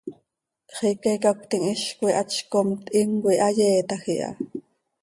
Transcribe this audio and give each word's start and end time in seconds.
Xiica 0.77 1.13
icacötim 1.17 1.67
hizcoi 1.67 2.17
hatzcoomt, 2.17 2.91
himcoi 2.97 3.39
hayeetaj 3.47 4.03
iha. 4.17 4.35